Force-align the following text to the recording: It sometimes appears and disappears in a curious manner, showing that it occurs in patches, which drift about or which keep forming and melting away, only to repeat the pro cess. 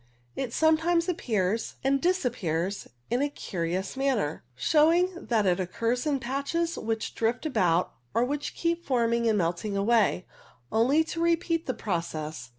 It 0.35 0.51
sometimes 0.51 1.07
appears 1.07 1.75
and 1.83 2.01
disappears 2.01 2.87
in 3.11 3.21
a 3.21 3.29
curious 3.29 3.95
manner, 3.95 4.43
showing 4.55 5.27
that 5.27 5.45
it 5.45 5.59
occurs 5.59 6.07
in 6.07 6.19
patches, 6.19 6.75
which 6.75 7.13
drift 7.13 7.45
about 7.45 7.93
or 8.11 8.25
which 8.25 8.55
keep 8.55 8.83
forming 8.83 9.29
and 9.29 9.37
melting 9.37 9.77
away, 9.77 10.25
only 10.71 11.03
to 11.03 11.21
repeat 11.21 11.67
the 11.67 11.75
pro 11.75 11.99
cess. 11.99 12.49